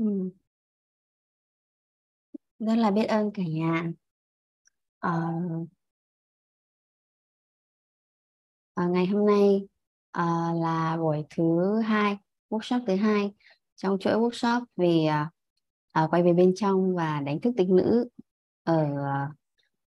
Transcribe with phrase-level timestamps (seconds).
[0.00, 0.30] Ừ.
[2.58, 3.92] Rất là biết ơn cả nhà.
[4.98, 5.10] Ờ,
[8.74, 9.66] ờ, ngày hôm nay
[10.10, 10.24] ờ,
[10.62, 11.42] là buổi thứ
[11.80, 12.16] hai,
[12.50, 13.30] workshop thứ hai
[13.76, 15.26] trong chuỗi workshop về ờ,
[15.92, 18.08] ờ, quay về bên trong và đánh thức tính nữ
[18.64, 18.86] ở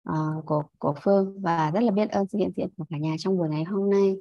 [0.03, 3.15] ờ, của của Phương và rất là biết ơn sự hiện diện của cả nhà
[3.19, 4.15] trong buổi ngày hôm nay.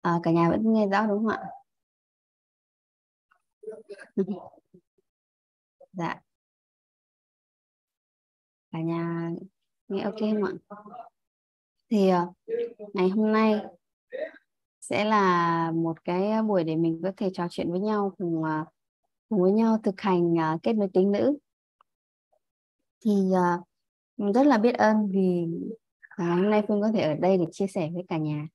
[0.00, 1.44] Ờ, cả nhà vẫn nghe rõ đúng không ạ?
[5.98, 6.20] Dạ.
[8.72, 9.30] Cả nhà
[9.88, 10.52] nghe ok không ạ?
[11.90, 12.32] Thì ờ,
[12.94, 13.60] ngày hôm nay
[14.80, 18.64] sẽ là một cái buổi để mình có thể trò chuyện với nhau cùng ờ,
[19.28, 21.38] cùng với nhau thực hành ờ, kết nối tính nữ.
[23.04, 23.12] Thì
[24.16, 25.46] mình rất là biết ơn vì
[26.08, 28.48] à, hôm nay Phương có thể ở đây để chia sẻ với cả nhà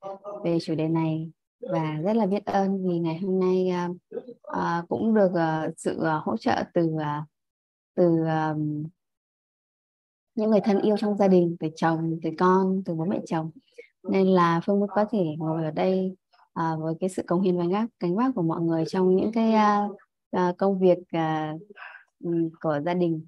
[0.43, 1.31] về chủ đề này.
[1.59, 3.71] Và rất là biết ơn vì ngày hôm nay
[4.47, 7.32] uh, cũng được uh, sự uh, hỗ trợ từ uh,
[7.95, 8.83] từ um,
[10.35, 13.51] những người thân yêu trong gia đình từ chồng từ con từ bố mẹ chồng.
[14.03, 16.15] Nên là phương mới có thể ngồi ở đây
[16.59, 19.31] uh, với cái sự công hiến và gác cánh vác của mọi người trong những
[19.31, 19.91] cái uh,
[20.37, 21.61] uh, công việc uh,
[22.61, 23.25] của gia đình.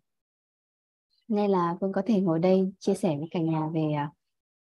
[1.27, 3.93] Nên là phương có thể ngồi đây chia sẻ với cả nhà về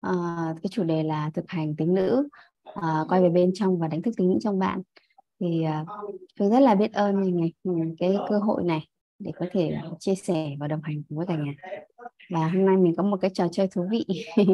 [0.06, 2.28] uh, cái chủ đề là thực hành tính nữ
[2.68, 4.82] uh, quay về bên trong và đánh thức tính nữ trong bạn.
[5.40, 5.88] Thì uh,
[6.38, 7.52] phương rất là biết ơn ngày
[7.98, 8.86] cái cơ hội này
[9.20, 11.52] để có thể à, chia sẻ và đồng hành cùng với cả nhà.
[12.30, 14.06] Và hôm nay mình có một cái trò chơi thú vị.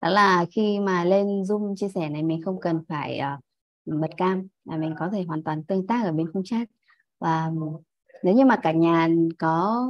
[0.00, 4.10] Đó là khi mà lên zoom chia sẻ này mình không cần phải uh, bật
[4.16, 6.68] cam là mình có thể hoàn toàn tương tác ở bên khung chat.
[7.18, 7.50] Và
[8.22, 9.08] nếu như mà cả nhà
[9.38, 9.86] có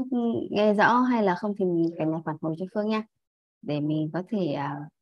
[0.50, 1.64] nghe rõ hay là không thì
[1.98, 3.02] cả nhà phản hồi cho phương nha
[3.62, 4.92] để mình có thể uh,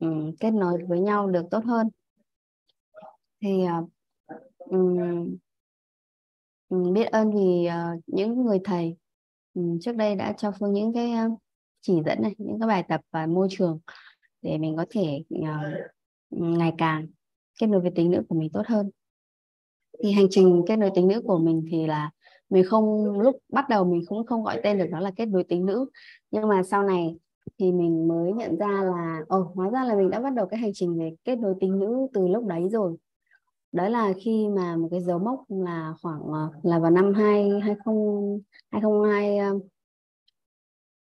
[0.00, 1.88] um, kết nối với nhau được tốt hơn.
[3.40, 3.90] Thì uh,
[4.56, 5.36] um,
[6.70, 8.96] biết ơn vì ờ, những người thầy
[9.54, 11.12] ừ, trước đây đã cho phương những cái
[11.80, 13.80] chỉ dẫn này những cái bài tập và môi trường
[14.42, 15.70] để mình có thể ờ,
[16.30, 17.06] ừ, ngày càng
[17.60, 18.90] kết nối với tính nữ của mình tốt hơn.
[20.02, 22.10] Thì hành trình kết nối tính nữ của mình thì là
[22.50, 25.44] mình không lúc bắt đầu mình cũng không gọi tên được đó là kết nối
[25.44, 25.86] tính nữ.
[26.30, 27.16] Nhưng mà sau này
[27.58, 30.46] thì mình mới nhận ra là ồ oh, hóa ra là mình đã bắt đầu
[30.46, 32.96] cái hành trình về kết nối tính nữ từ lúc đấy rồi
[33.72, 37.50] đó là khi mà một cái dấu mốc là khoảng ờ, là vào năm hai
[37.62, 38.38] hai không
[38.70, 39.58] hai không hai ờ,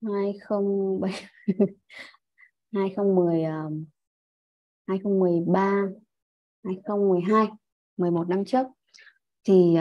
[0.02, 0.34] hai
[2.72, 3.70] hai mười ờ,
[4.86, 5.82] hai mười ba,
[6.64, 7.48] hai mười hai,
[7.96, 8.66] mười một năm trước.
[9.44, 9.76] Thì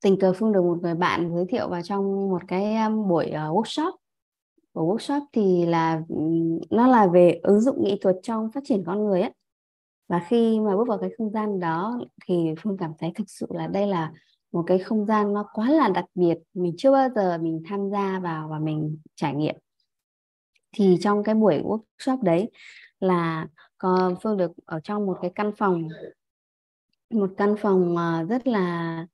[0.00, 3.92] tình cờ phương được một người bạn giới thiệu vào trong một cái buổi workshop.
[4.72, 6.02] Của workshop thì là
[6.70, 9.32] nó là về ứng dụng nghệ thuật trong phát triển con người ấy
[10.08, 13.46] và khi mà bước vào cái không gian đó thì phương cảm thấy thực sự
[13.50, 14.12] là đây là
[14.52, 16.38] một cái không gian nó quá là đặc biệt.
[16.54, 19.54] Mình chưa bao giờ mình tham gia vào và mình trải nghiệm.
[20.72, 22.50] Thì trong cái buổi workshop đấy
[23.00, 23.46] là
[23.78, 25.88] có phương được ở trong một cái căn phòng
[27.10, 29.06] một căn phòng ờ, rất là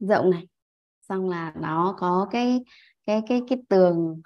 [0.00, 0.48] rộng này.
[1.00, 2.64] Xong là nó có cái
[3.06, 4.20] cái cái cái tường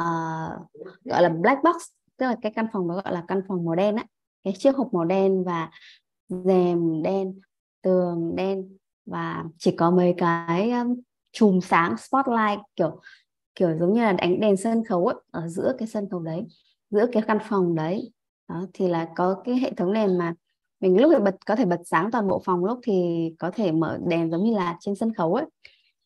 [0.00, 0.68] uh,
[1.04, 1.76] gọi là black box
[2.16, 4.04] tức là cái căn phòng đó gọi là căn phòng màu đen á
[4.44, 5.70] cái chiếc hộp màu đen và
[6.28, 7.40] rèm đen
[7.82, 8.76] tường đen
[9.06, 10.94] và chỉ có mấy cái um,
[11.32, 13.00] chùm sáng spotlight kiểu
[13.54, 16.46] kiểu giống như là đánh đèn sân khấu ấy, ở giữa cái sân khấu đấy
[16.90, 18.12] giữa cái căn phòng đấy.
[18.48, 20.34] Đó thì là có cái hệ thống đèn mà
[20.80, 23.72] mình lúc thì bật có thể bật sáng toàn bộ phòng lúc thì có thể
[23.72, 25.46] mở đèn giống như là trên sân khấu ấy.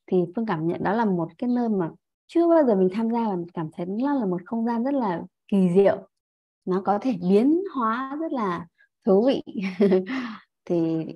[0.06, 1.90] Thì phương cảm nhận đó là một cái nơi mà
[2.26, 4.94] chưa bao giờ mình tham gia và cảm thấy nó là một không gian rất
[4.94, 6.08] là kỳ diệu
[6.64, 8.66] nó có thể biến hóa rất là
[9.06, 9.42] thú vị.
[10.64, 11.06] Thì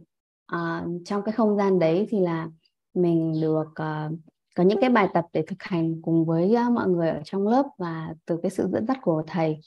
[0.55, 2.49] uh, trong cái không gian đấy thì là
[2.95, 4.19] mình được uh,
[4.57, 7.49] có những cái bài tập để thực hành cùng với uh, mọi người ở trong
[7.49, 9.61] lớp và từ cái sự dẫn dắt của thầy.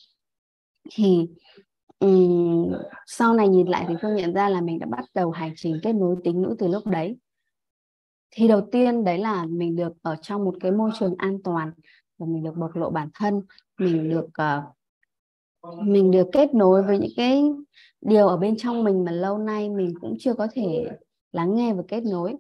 [0.92, 1.30] Thì
[2.00, 2.74] um,
[3.06, 5.80] sau này nhìn lại thì tôi nhận ra là mình đã bắt đầu hành trình
[5.84, 7.18] kết nối tính nữ từ lúc đấy.
[8.32, 11.72] Thì đầu tiên đấy là mình được ở trong một cái môi trường an toàn
[12.18, 13.42] và mình được bộc lộ bản thân
[13.80, 14.79] mình được uh,
[15.84, 17.44] mình được kết nối với những cái
[18.02, 20.86] điều ở bên trong mình mà lâu nay mình cũng chưa có thể
[21.32, 22.36] lắng nghe và kết nối.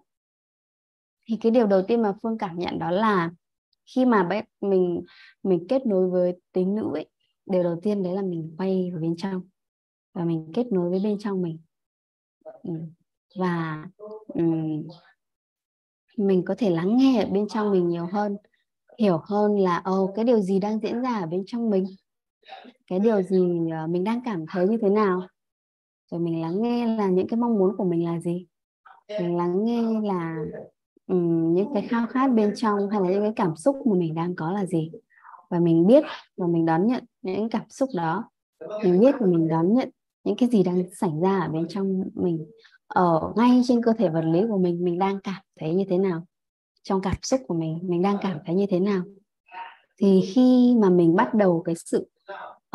[1.27, 3.31] Thì cái điều đầu tiên mà phương cảm nhận đó là
[3.95, 5.03] khi mà mình
[5.43, 7.05] mình kết nối với tính nữ ấy,
[7.45, 9.41] điều đầu tiên đấy là mình quay vào bên trong
[10.13, 11.59] và mình kết nối với bên trong mình.
[12.63, 12.73] Ừ,
[13.39, 13.85] và
[14.27, 14.87] um,
[16.17, 18.37] mình có thể lắng nghe ở bên trong mình nhiều hơn
[18.99, 21.85] hiểu hơn là ồ oh, cái điều gì đang diễn ra ở bên trong mình?
[22.87, 25.21] Cái điều gì ờ, mình đang cảm thấy như thế nào?
[26.11, 28.45] Rồi mình lắng nghe là những cái mong muốn của mình là gì?
[29.19, 30.35] Mình lắng nghe là
[31.07, 34.15] um, những cái khao khát bên trong hay là những cái cảm xúc mà mình
[34.15, 34.91] đang có là gì?
[35.49, 36.03] Và mình biết
[36.37, 38.29] và mình đón nhận những cảm xúc đó.
[38.83, 39.89] Mình biết và mình đón nhận
[40.23, 42.45] những cái gì đang xảy ra ở bên trong mình
[42.87, 45.97] ở ngay trên cơ thể vật lý của mình mình đang cảm thấy như thế
[45.97, 46.25] nào?
[46.83, 49.01] Trong cảm xúc của mình mình đang cảm thấy như thế nào?
[50.01, 52.09] Thì khi mà mình bắt đầu cái sự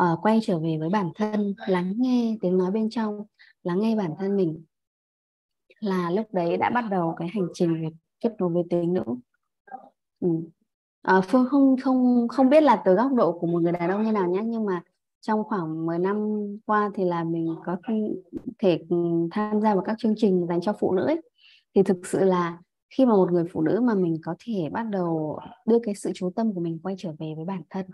[0.03, 3.25] uh, quay trở về với bản thân lắng nghe tiếng nói bên trong
[3.63, 4.63] lắng nghe bản thân mình
[5.79, 9.03] là lúc đấy đã bắt đầu cái hành trình về kết nối với tính nữ
[10.19, 10.29] ừ.
[11.01, 14.03] à, phương không không không biết là từ góc độ của một người đàn ông
[14.03, 14.81] như nào nhé nhưng mà
[15.21, 16.17] trong khoảng 10 năm
[16.65, 17.77] qua thì là mình có
[18.59, 18.95] thể ừ,
[19.31, 21.21] tham gia vào các chương trình dành cho phụ nữ ấy.
[21.75, 22.57] thì thực sự là
[22.89, 26.11] khi mà một người phụ nữ mà mình có thể bắt đầu đưa cái sự
[26.15, 27.85] chú tâm của mình quay trở về với bản thân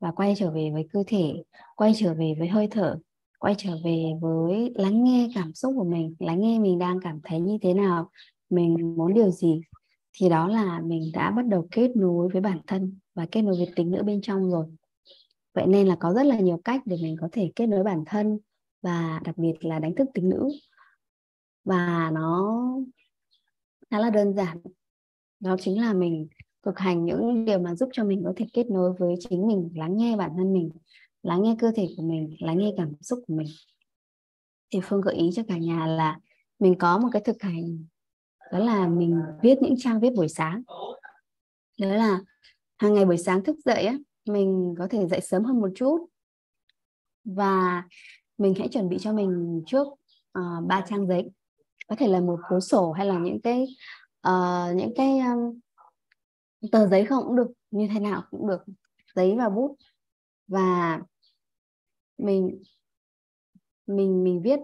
[0.00, 1.42] và quay trở về với cơ thể,
[1.76, 2.98] quay trở về với hơi thở,
[3.38, 7.20] quay trở về với lắng nghe cảm xúc của mình, lắng nghe mình đang cảm
[7.24, 8.10] thấy như thế nào,
[8.50, 9.60] mình muốn điều gì.
[10.12, 13.56] Thì đó là mình đã bắt đầu kết nối với bản thân và kết nối
[13.56, 14.66] với tính nữ bên trong rồi.
[15.54, 18.02] Vậy nên là có rất là nhiều cách để mình có thể kết nối bản
[18.06, 18.38] thân
[18.82, 20.48] và đặc biệt là đánh thức tính nữ.
[21.64, 22.58] Và nó
[23.90, 24.58] khá là đơn giản.
[25.40, 26.28] Đó chính là mình
[26.64, 29.68] thực hành những điều mà giúp cho mình có thể kết nối với chính mình
[29.74, 30.70] lắng nghe bản thân mình
[31.22, 33.46] lắng nghe cơ thể của mình lắng nghe cảm xúc của mình.
[34.70, 36.18] Thì phương gợi ý cho cả nhà là
[36.58, 37.84] mình có một cái thực hành
[38.52, 40.62] đó là mình viết những trang viết buổi sáng.
[41.80, 42.20] Đó là
[42.78, 46.06] hàng ngày buổi sáng thức dậy á mình có thể dậy sớm hơn một chút.
[47.24, 47.84] Và
[48.38, 49.86] mình hãy chuẩn bị cho mình trước
[50.38, 51.30] uh, ba trang giấy.
[51.88, 53.66] Có thể là một cuốn sổ hay là những cái
[54.28, 55.60] uh, những cái um,
[56.72, 58.64] tờ giấy không cũng được như thế nào cũng được.
[59.14, 59.76] Giấy và bút.
[60.48, 61.00] Và
[62.18, 62.62] mình
[63.86, 64.58] mình mình viết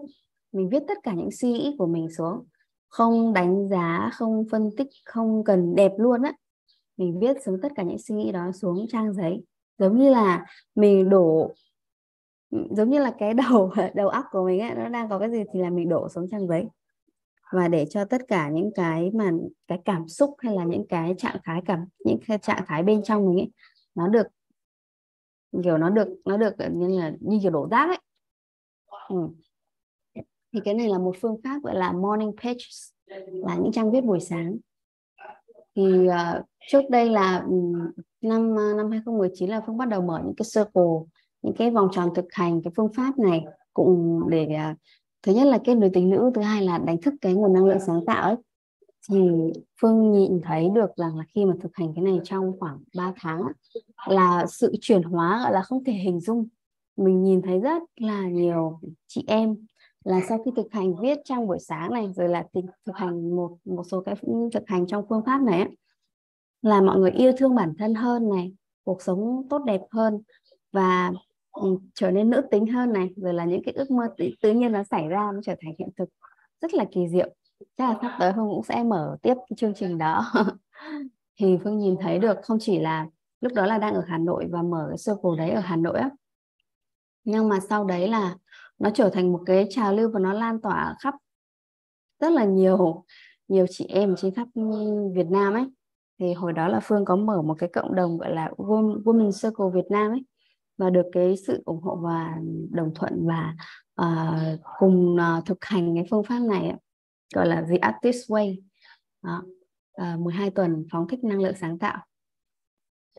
[0.51, 2.45] mình viết tất cả những suy nghĩ của mình xuống.
[2.87, 6.33] Không đánh giá không phân tích không cần đẹp luôn á.
[6.97, 9.45] Mình viết xuống tất cả những suy nghĩ đó xuống trang giấy.
[9.77, 10.45] Giống như là
[10.75, 11.51] mình đổ
[12.51, 15.43] giống như là cái đầu đầu óc của mình ấy, nó đang có cái gì
[15.53, 16.67] thì là mình đổ xuống trang giấy
[17.51, 19.31] và để cho tất cả những cái mà
[19.67, 23.03] cái cảm xúc hay là những cái trạng thái cảm những cái trạng thái bên
[23.03, 23.51] trong mình ấy
[23.95, 24.27] nó được
[25.63, 27.99] kiểu nó được nó được như là như kiểu đổ rác ấy
[29.09, 29.15] ừ.
[30.53, 32.91] thì cái này là một phương pháp gọi là morning pages
[33.27, 34.57] là những trang viết buổi sáng
[35.75, 37.73] thì uh, trước đây là um,
[38.21, 41.89] năm uh, năm 2019 là phương bắt đầu mở những cái circle những cái vòng
[41.91, 44.77] tròn thực hành cái phương pháp này cũng để uh,
[45.25, 47.65] thứ nhất là kết nối tính nữ thứ hai là đánh thức cái nguồn năng
[47.65, 48.35] lượng sáng tạo ấy.
[49.09, 49.17] Thì
[49.81, 53.13] Phương nhìn thấy được rằng là khi mà thực hành cái này trong khoảng 3
[53.15, 53.41] tháng
[54.07, 56.47] là sự chuyển hóa gọi là không thể hình dung.
[56.97, 59.55] Mình nhìn thấy rất là nhiều chị em
[60.03, 62.45] là sau khi thực hành viết trong buổi sáng này rồi là
[62.85, 64.15] thực hành một một số cái
[64.53, 65.77] thực hành trong phương pháp này ấy,
[66.61, 70.21] là mọi người yêu thương bản thân hơn này cuộc sống tốt đẹp hơn.
[70.71, 71.11] Và
[71.61, 74.51] ừ, trở nên nữ tính hơn này rồi là những cái ước mơ tự, tự
[74.53, 76.09] nhiên nó xảy ra nó trở thành hiện thực.
[76.61, 77.35] Rất là kỳ diệu.
[77.77, 80.31] Chắc là sắp tới Phương cũng sẽ mở tiếp cái chương trình đó.
[81.39, 83.07] Thì Phương nhìn thấy được không chỉ là
[83.41, 85.99] lúc đó là đang ở Hà Nội và mở cái circle đấy ở Hà Nội
[85.99, 86.09] á
[87.25, 88.35] nhưng mà sau đấy là
[88.79, 91.13] nó trở thành một cái trào lưu và nó lan tỏa khắp
[92.19, 93.03] rất là nhiều
[93.47, 94.47] nhiều chị em trên khắp
[95.15, 95.65] Việt Nam ấy.
[96.19, 99.65] Thì hồi đó là Phương có mở một cái cộng đồng gọi là Women Circle
[99.73, 100.23] Việt Nam ấy
[100.77, 102.37] và được cái sự ủng hộ và
[102.71, 103.55] đồng thuận và
[104.01, 106.75] uh, cùng uh, thực hành cái phương pháp này
[107.35, 108.61] gọi là The Artist Way.
[109.23, 109.43] Đó.
[109.93, 112.05] Ờ, uh, 12 tuần phóng thích năng lượng sáng tạo.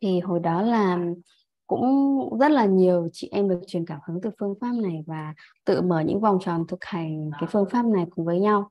[0.03, 0.99] Thì hồi đó là
[1.67, 1.85] cũng
[2.41, 5.35] rất là nhiều chị em được truyền cảm hứng từ phương pháp này và
[5.65, 8.71] tự mở những vòng tròn thực hành cái phương pháp này cùng với nhau.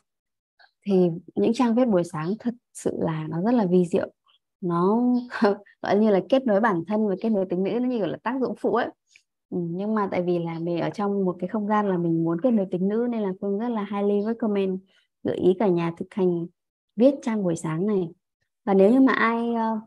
[0.86, 4.12] Thì những trang viết buổi sáng thật sự là nó rất là vi diệu
[4.66, 5.04] nó
[5.82, 8.18] gọi như là kết nối bản thân và kết nối tính nữ nó như là
[8.24, 8.90] tác dụng phụ ấy.
[9.50, 12.24] Ừ, nhưng mà tại vì là mình ở trong một cái không gian là mình
[12.24, 14.80] muốn kết nối tính nữ nên là phương rất là highly recommend
[15.24, 16.46] gợi ý cả nhà thực hành
[16.96, 18.10] viết trang buổi sáng này.
[18.66, 19.80] Và nếu như mà ai uh,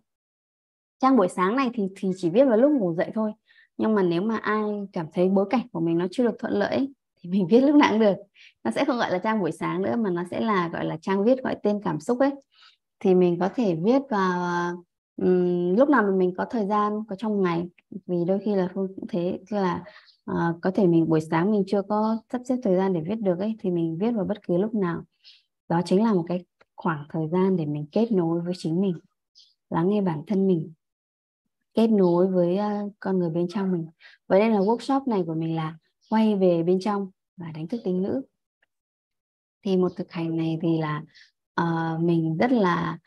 [1.00, 3.32] trang buổi sáng này thì thì chỉ viết vào lúc ngủ dậy thôi.
[3.76, 6.52] Nhưng mà nếu mà ai cảm thấy bối cảnh của mình nó chưa được thuận
[6.52, 8.16] lợi thì mình viết lúc nào cũng được.
[8.64, 10.96] Nó sẽ không gọi là trang buổi sáng nữa mà nó sẽ là gọi là
[11.02, 12.30] trang viết gọi tên cảm xúc ấy
[13.00, 14.76] thì mình có thể viết vào
[15.16, 17.68] um, lúc nào mà mình có thời gian có trong ngày.
[18.06, 19.84] Vì đôi khi là không cũng thế là
[20.30, 23.20] uh, có thể mình buổi sáng mình chưa có sắp xếp thời gian để viết
[23.20, 25.04] được ấy thì mình viết vào bất cứ lúc nào.
[25.68, 26.44] Đó chính là một cái
[26.76, 28.98] khoảng thời gian để mình kết nối với chính mình
[29.70, 30.72] lắng nghe bản thân mình
[31.74, 33.86] kết nối với uh, con người bên trong mình.
[34.26, 35.76] Vậy nên là workshop này của mình là
[36.10, 38.22] quay về bên trong và đánh thức tính nữ.
[39.64, 41.02] Thì một thực hành này thì là
[41.60, 42.98] uh, mình rất là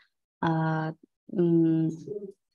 [0.46, 0.94] uh,
[1.32, 1.88] um,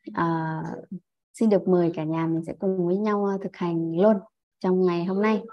[0.10, 0.90] uh,
[1.34, 4.18] xin được mời cả nhà mình sẽ cùng với nhau ờ, thực hành luôn
[4.60, 5.44] trong ngày hôm nay.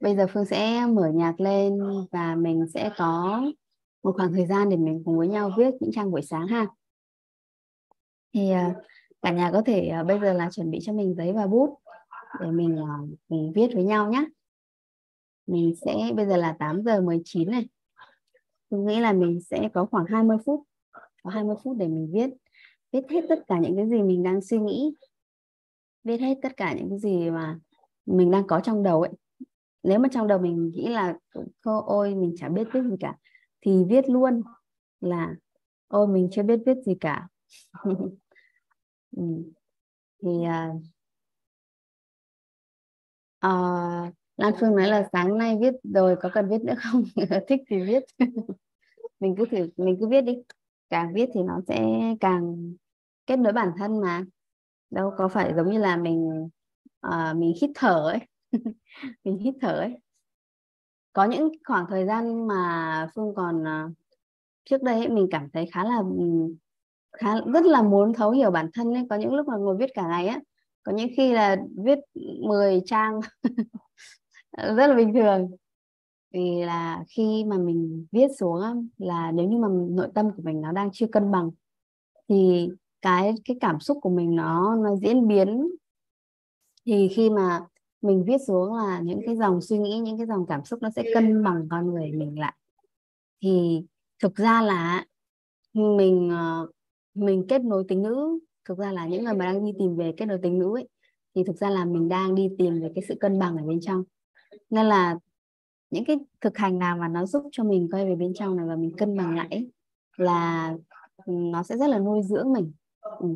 [0.00, 1.78] Bây giờ phương sẽ mở nhạc lên
[2.10, 3.42] và mình sẽ có
[4.02, 6.66] một khoảng thời gian để mình cùng với nhau viết những trang buổi sáng ha.
[8.34, 8.62] Thì ờ,
[9.22, 11.78] cả nhà có thể bây giờ là chuẩn bị cho mình giấy và bút
[12.40, 12.76] để mình
[13.28, 14.24] mình viết với nhau nhé
[15.46, 17.68] mình sẽ bây giờ là 8 giờ 19 này
[18.72, 20.60] tôi nghĩ là mình sẽ có khoảng 20 phút
[21.22, 22.30] có 20 phút để mình viết
[22.92, 24.94] viết hết tất cả những cái gì mình đang suy nghĩ
[26.04, 27.58] viết hết tất cả những cái gì mà
[28.06, 29.12] mình đang có trong đầu ấy.
[29.82, 31.18] Nếu mà trong đầu mình nghĩ là
[31.62, 33.16] ôi mình chả biết viết gì cả
[33.60, 34.42] thì viết luôn
[35.00, 35.34] là
[35.88, 37.28] ôi mình chưa biết viết gì cả.
[39.16, 39.22] Ừ.
[40.22, 40.82] thì uh,
[43.46, 47.04] uh, Lan Phương nói là sáng nay viết rồi có cần viết nữa không?
[47.48, 48.02] Thích thì viết.
[49.22, 50.38] mình cứ thử mình cứ viết đi.
[50.88, 51.84] Càng viết thì nó sẽ
[52.20, 52.74] càng
[53.26, 54.24] kết nối bản thân mà.
[54.90, 56.48] Đâu có phải giống như là mình
[57.06, 58.20] uh, mình hít thở ấy.
[59.24, 59.98] Mình hít thở ấy.
[61.12, 63.92] Có những khoảng thời gian mà phương còn uh,
[64.64, 66.54] trước đây ấy, mình cảm thấy khá là ừ,
[67.12, 69.06] khá rất là muốn thấu hiểu bản thân ấy.
[69.10, 70.40] Có những lúc mà ngồi viết cả ngày á
[70.82, 71.98] có những khi là viết
[72.40, 73.20] 10 trang.
[74.76, 75.50] Rất là bình thường
[76.32, 80.60] vì là khi mà mình viết xuống là nếu như mà nội tâm của mình
[80.60, 81.50] nó đang chưa cân bằng,
[82.28, 82.68] thì
[83.02, 85.70] cái cái cảm xúc của mình nó nó diễn biến.
[86.86, 87.60] Thì khi mà
[88.02, 90.90] mình viết xuống là những cái dòng suy nghĩ, những cái dòng cảm xúc nó
[90.96, 92.54] sẽ cân bằng con người mình lại.
[93.42, 93.82] Thì
[94.22, 95.04] thực ra là
[95.74, 96.68] mình ờ,
[97.14, 100.12] mình kết nối tính nữ thực ra là những người mà đang đi tìm về
[100.16, 100.88] kết nối tính nữ ấy,
[101.34, 103.80] thì thực ra là mình đang đi tìm về cái sự cân bằng ở bên
[103.80, 104.02] trong.
[104.70, 105.18] Nên là
[105.92, 108.66] những cái thực hành nào mà nó giúp cho mình quay về bên trong này
[108.66, 109.66] và mình cân bằng lại
[110.16, 110.74] là
[111.16, 112.72] ừ, nó sẽ rất là nuôi dưỡng mình.
[113.00, 113.26] Ừ.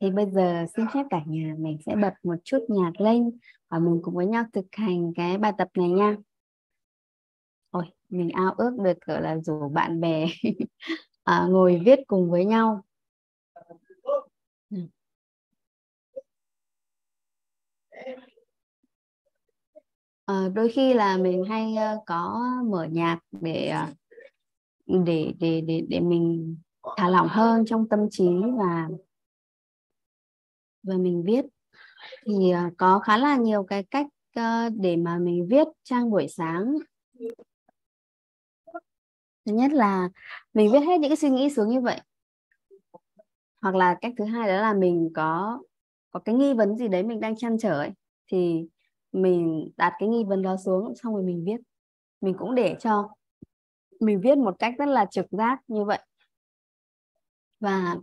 [0.00, 3.38] thì bây giờ xin phép cả nhà mình sẽ bật một chút nhạc lên
[3.68, 6.16] và mình cùng với nhau thực hành cái bài tập này nha.
[7.70, 10.26] Ôi mình ao ước được gọi là rủ bạn bè
[11.24, 12.84] à, ngồi viết cùng với nhau.
[20.26, 21.74] À, đôi khi là mình hay
[22.06, 23.86] có mở nhạc để ờ,
[24.86, 26.56] để để để để mình
[26.96, 28.28] thả lỏng hơn trong tâm trí
[28.58, 28.88] và
[30.82, 31.44] và mình viết.
[32.26, 34.06] Thì ờ, có khá là nhiều cái cách
[34.74, 36.74] để mà mình viết trang buổi sáng.
[39.46, 40.08] Thứ nhất là
[40.54, 42.00] mình viết hết những cái suy nghĩ xuống như vậy.
[43.62, 45.58] Hoặc là cách thứ hai đó là mình có
[46.10, 47.90] có cái nghi vấn gì đấy mình đang chăn trở ấy
[48.32, 48.66] thì
[49.12, 51.60] mình đặt cái nghi vấn đó xuống, xong rồi mình viết.
[52.20, 53.08] Mình cũng để cho,
[54.00, 55.98] mình viết một cách rất là trực giác như vậy.
[57.60, 57.96] Và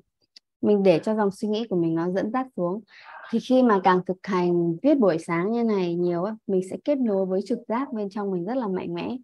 [0.62, 2.82] mình để cho dòng suy nghĩ của mình nó dẫn dắt xuống.
[3.32, 6.98] Thì khi mà càng thực hành viết buổi sáng như này nhiều mình sẽ kết
[6.98, 9.18] nối với trực giác bên trong mình rất là mạnh mẽ.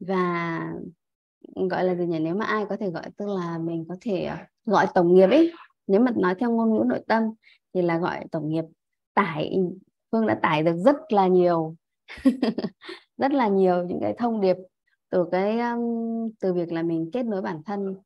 [0.00, 0.74] Và
[1.70, 2.18] gọi là gì nhỉ?
[2.18, 5.26] Nếu mà ai có thể gọi, tức là mình có thể ờ, gọi tổng nghiệp
[5.30, 5.52] ấy.
[5.86, 7.22] Nếu mà nói theo ngôn ngữ nội tâm
[7.74, 8.64] thì là gọi tổng nghiệp,
[9.14, 9.58] tải
[10.12, 11.76] Phương đã tải được rất là nhiều
[13.16, 14.56] rất là nhiều những cái thông điệp
[15.10, 15.80] từ cái um,
[16.40, 17.96] từ việc là mình kết nối bản thân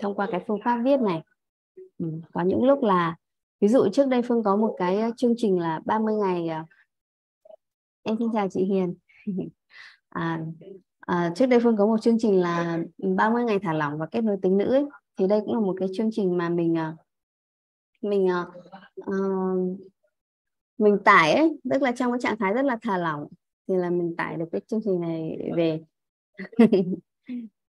[0.00, 1.22] thông qua cái phương pháp viết này
[1.98, 3.16] ừ, có những lúc là
[3.60, 6.66] ví dụ trước đây Phương có một cái uh, chương trình là 30 ngày à,
[8.02, 8.94] em xin chào chị Hiền
[10.08, 10.40] à,
[11.00, 12.78] à, trước đây Phương có một chương trình là
[13.16, 14.84] 30 ngày thả lỏng và kết nối tính nữ ấy.
[15.16, 16.96] thì đây cũng là một cái chương trình mà mình à,
[18.02, 18.28] mình
[19.00, 19.80] uh,
[20.80, 23.26] mình tải ấy tức là trong cái trạng thái rất là thả lỏng
[23.68, 25.80] thì là mình tải được cái chương trình này về.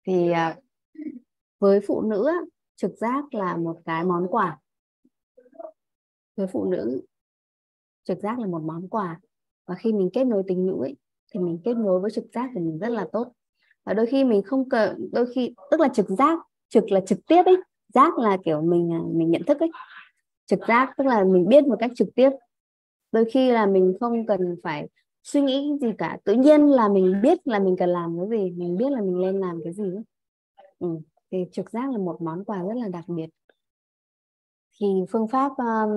[0.06, 0.64] Thì uh,
[1.58, 2.30] với phụ nữ
[2.76, 4.58] trực giác là một cái món quà.
[6.36, 7.02] Với phụ nữ
[8.04, 9.20] trực giác là một món quà.
[9.66, 10.96] Và khi mình kết nối tình nữ ấy,
[11.32, 13.32] thì mình kết nối với trực giác của mình rất là tốt.
[13.84, 16.38] Và đôi khi mình không cần đôi khi tức là trực giác
[16.68, 17.56] trực là trực tiếp ấy
[17.94, 19.70] giác là kiểu mình à, mình nhận thức ấy.
[20.46, 22.30] Trực giác tức là mình biết một cách trực tiếp
[23.12, 24.88] đôi khi là mình không cần phải
[25.22, 28.50] suy nghĩ gì cả tự nhiên là mình biết là mình cần làm cái gì
[28.50, 29.90] mình biết là mình nên làm cái gì
[30.78, 30.88] ừ.
[31.30, 33.28] thì trực giác là một món quà rất là đặc biệt
[34.80, 35.90] thì phương pháp um,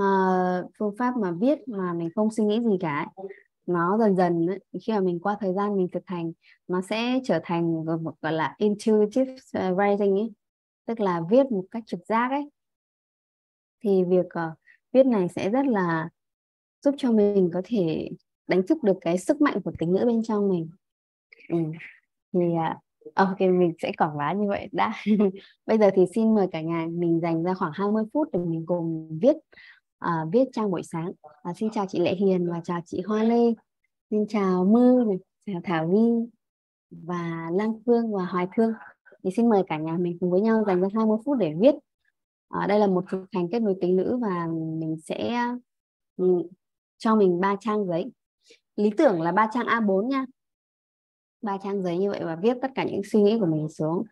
[0.00, 3.06] uh, phương pháp mà viết mà mình không suy nghĩ gì cả
[3.66, 6.32] nó dần dần ấy, khi mà mình qua thời gian mình thực hành
[6.68, 10.32] nó sẽ trở thành một gọi là intuitive ờ, writing ấy
[10.86, 12.50] tức là viết một cách trực giác ấy
[13.80, 14.57] thì việc uh,
[14.92, 16.08] viết này sẽ rất là
[16.82, 18.08] giúp cho mình có thể
[18.48, 20.70] đánh thức được cái sức mạnh của tính nữ bên trong mình.
[21.48, 21.56] Ừ.
[22.32, 22.78] thì à,
[23.14, 24.92] ờ, ok mình sẽ quảng bá như vậy đã.
[25.66, 28.64] Bây giờ thì xin mời cả nhà mình dành ra khoảng 20 phút để mình
[28.66, 29.36] cùng viết
[29.98, 31.12] à, viết trang buổi sáng.
[31.42, 33.54] À, xin chào chị Lệ Hiền và chào chị Hoa Lê.
[34.10, 36.30] Xin chào Mư này chào Thảo Vi
[36.90, 38.72] và Lan Phương và Hoài Thương
[39.24, 41.74] thì xin mời cả nhà mình cùng với nhau dành ra 20 phút để viết
[42.48, 45.46] à, đây là một thực hành kết nối tính nữ và mình sẽ
[46.16, 46.42] ừ,
[46.98, 48.12] cho mình ba trang giấy.
[48.76, 50.26] Lý tưởng là ba trang A4 nha.
[51.42, 54.02] Ba trang giấy như vậy và viết tất cả những suy nghĩ của mình xuống.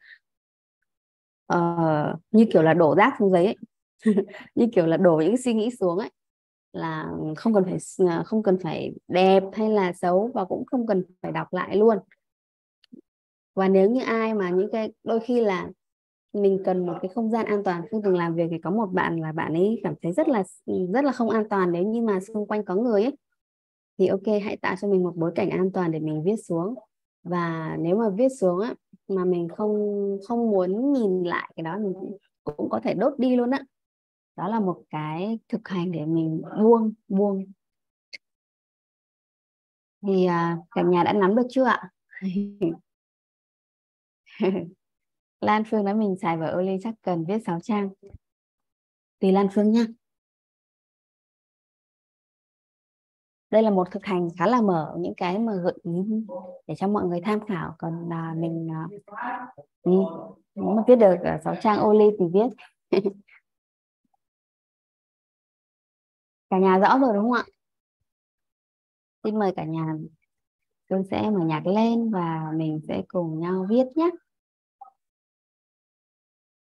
[1.55, 3.57] Uh, như kiểu là đổ rác xuống giấy ấy.
[4.55, 6.11] như kiểu là đổ những suy nghĩ xuống ấy.
[6.73, 7.79] Là không cần phải
[8.09, 11.77] ờ, không cần phải đẹp hay là xấu và cũng không cần phải đọc lại
[11.77, 11.99] luôn.
[13.55, 15.71] Và nếu như ai mà những cái đôi khi là
[16.43, 17.83] mình cần một cái không gian an toàn.
[17.91, 20.45] Khi từng làm việc thì có một bạn là bạn ấy cảm thấy rất là
[20.95, 21.73] rất là không an toàn.
[21.73, 23.17] Nếu như mà xung quanh có người ấy,
[23.99, 26.75] thì ok, hãy tạo cho mình một bối cảnh an toàn để mình viết xuống.
[27.23, 28.75] Và nếu mà viết xuống á,
[29.09, 29.73] mà mình không
[30.29, 31.95] không muốn nhìn lại cái đó, mình
[32.45, 33.61] cũng có thể đốt đi luôn á.
[34.37, 37.45] Đó là một cái thực hành để mình buông buông.
[40.07, 41.91] Thì à, cả nhà đã nắm được chưa ạ?
[45.41, 47.91] Lan Phương nói mình xài vở Oli chắc cần viết 6 trang.
[49.21, 49.87] Tùy Lan Phương nha
[53.51, 55.93] đây là một thực hành khá là mở những cái mà gợi ý
[56.67, 57.75] để cho mọi người tham khảo.
[57.79, 58.69] Còn là mình
[59.83, 59.93] ừ,
[60.55, 62.49] nếu mà viết được à, 6 trang Oli thì viết.
[66.51, 67.45] Cả nhà rõ rồi đúng không ạ?
[69.25, 69.95] Xin mời cả nhà
[70.89, 74.11] tôi sẽ mở nhạc lên và mình sẽ cùng nhau viết nhé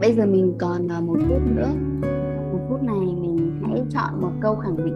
[0.00, 1.68] Bây giờ mình còn ờ, một phút nữa.
[2.52, 4.94] Một phút này mình hãy chọn một câu khẳng định.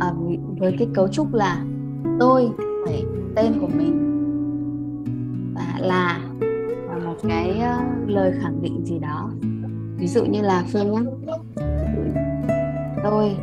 [0.00, 0.12] À,
[0.58, 1.64] với cái cấu trúc là
[2.20, 2.50] tôi
[2.84, 3.04] phải
[3.36, 4.08] tên của mình.
[5.54, 6.20] Và là
[6.88, 9.30] và một cái uh, lời khẳng định gì đó.
[9.96, 11.00] Ví dụ như là phương nhé
[13.02, 13.36] tôi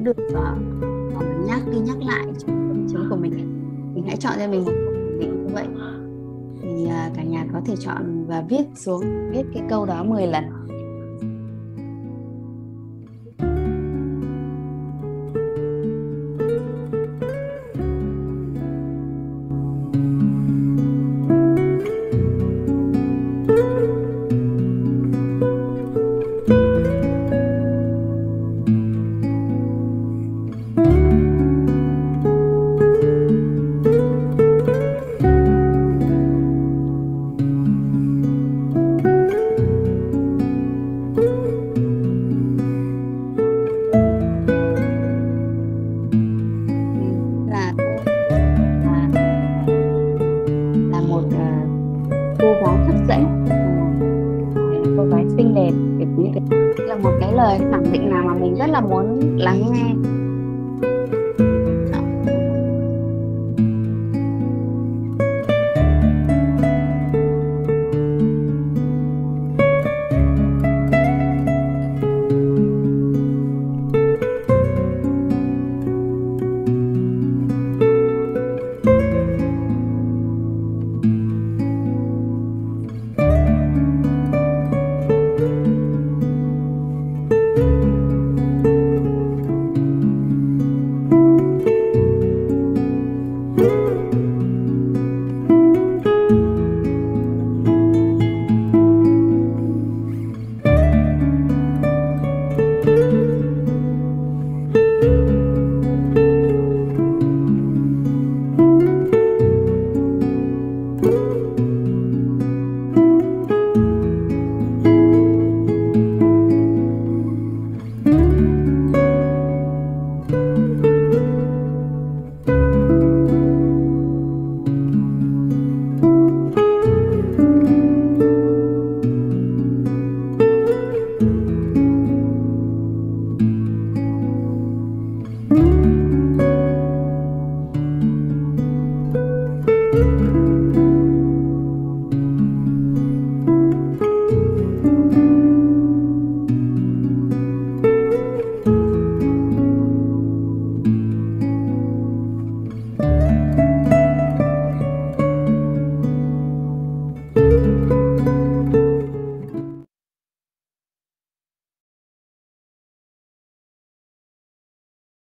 [0.00, 3.32] muốn được uh, nhắc đi nhắc lại trong tâm trí của mình.
[3.94, 4.72] Mình hãy chọn cho mình một
[5.20, 5.66] định như vậy.
[6.62, 10.26] Thì uh, cả nhà có thể chọn và viết xuống viết cái câu đó 10
[10.26, 10.44] lần.
[56.22, 56.30] như
[56.78, 59.94] thế là một cái lời khẳng định nào mà mình rất là muốn lắng nghe.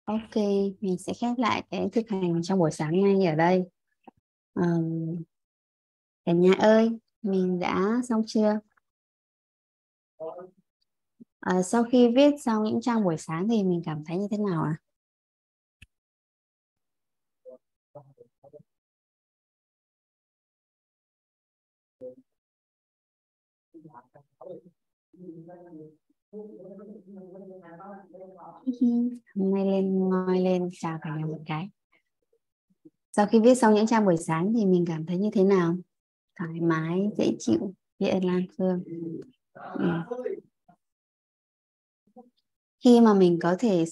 [0.09, 0.35] Ok,
[0.81, 3.63] mình sẽ khép lại cái thực hành trong buổi sáng nay ở đây.
[4.53, 5.23] Um,
[6.25, 6.89] cả nhà ơi,
[7.21, 8.59] mình đã xong chưa?
[11.39, 14.37] À, sau khi viết xong những trang buổi sáng thì mình cảm thấy như thế
[14.37, 14.75] nào ạ?
[14.75, 14.79] À?
[29.35, 31.69] Hôm nay lên ngồi lên chào cả nhà một cái.
[33.11, 35.75] Sau khi viết xong những trang buổi sáng thì mình cảm thấy như thế nào?
[36.39, 38.83] Thoải mái dễ chịu Việt Lan Phương.
[39.53, 39.85] Ừ.
[42.83, 43.85] khi mà mình có thể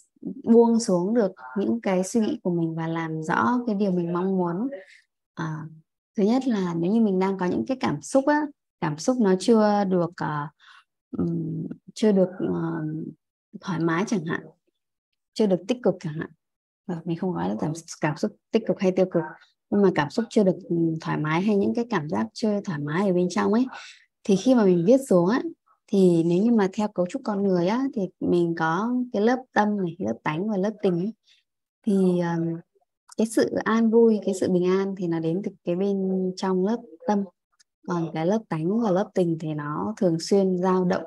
[0.43, 4.13] buông xuống được những cái suy nghĩ của mình và làm rõ cái điều mình
[4.13, 4.67] mong muốn
[5.33, 5.63] à,
[6.17, 8.41] thứ nhất là nếu như mình đang có những cái cảm xúc á
[8.81, 10.49] cảm xúc nó chưa được uh,
[11.93, 13.07] chưa được uh,
[13.61, 14.41] thoải mái chẳng hạn
[15.33, 16.29] chưa được tích cực chẳng hạn.
[16.87, 19.23] Và mình không nói là cảm cảm xúc tích cực hay tiêu cực
[19.69, 20.57] nhưng mà cảm xúc chưa được
[21.01, 23.65] thoải mái hay những cái cảm giác chưa thoải mái ở bên trong ấy.
[24.23, 25.41] Thì khi mà mình viết xuống á
[25.87, 29.43] thì nếu như mà theo cấu trúc con người á thì mình có cái lớp
[29.53, 31.13] tâm này lớp tánh và lớp tình ấy.
[31.85, 32.59] thì um,
[33.17, 35.97] cái sự an vui cái sự bình an thì nó đến từ cái bên
[36.35, 36.77] trong lớp
[37.07, 37.23] tâm
[37.87, 37.93] Ờ.
[37.93, 41.03] còn cái lớp tánh và lớp tình thì nó thường xuyên dao động.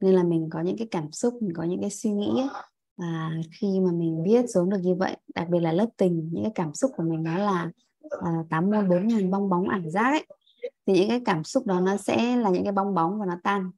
[0.00, 2.48] Nên là mình có những cái cảm xúc mình có những cái suy nghĩ ấy.
[2.96, 6.44] và khi mà mình viết xuống được như vậy đặc biệt là lớp tình những
[6.44, 7.70] cái cảm xúc của mình nó là
[8.10, 10.26] ờ, tám môn bốn ngàn bong bóng ảo giác ấy
[10.86, 13.34] thì những cái cảm xúc đó nó sẽ là những cái bong bóng và nó
[13.42, 13.70] tan.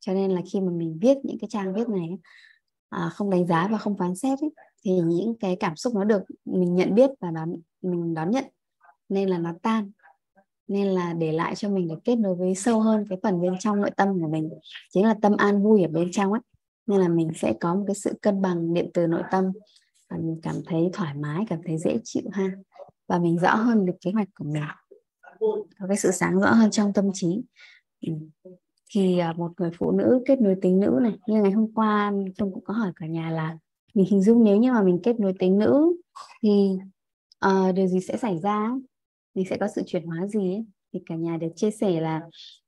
[0.00, 2.08] Cho nên là khi mà mình viết những cái trang viết này
[2.88, 4.50] à, không đánh giá và không phán xét ấy,
[4.84, 8.44] thì những cái cảm xúc nó được mình nhận biết và đón mình đón nhận.
[9.08, 9.90] Nên là nó tan
[10.68, 13.54] nên là để lại cho mình để kết nối với sâu hơn cái phần bên
[13.58, 14.50] trong nội tâm của mình
[14.90, 16.40] chính là tâm an vui ở bên trong ấy.
[16.86, 19.44] Nên là mình sẽ có một cái sự cân bằng điện từ nội tâm
[20.10, 22.50] và mình cảm thấy thoải mái cảm thấy dễ chịu ha.
[23.08, 24.62] Và mình rõ hơn được kế hoạch của mình.
[25.78, 27.42] Có cái sự sáng rõ hơn trong tâm trí.
[28.06, 28.12] Ừ.
[28.94, 32.12] thì à, một người phụ nữ kết nối tính nữ này như ngày hôm qua
[32.36, 33.58] tôi cũng có hỏi cả nhà là
[33.94, 35.96] mình hình dung nếu như mà mình kết nối tính nữ
[36.42, 36.78] thì
[37.46, 38.72] uh, điều gì sẽ xảy ra?
[39.38, 40.64] Mình sẽ có sự chuyển hóa gì ấy?
[40.92, 42.20] thì cả nhà được chia sẻ là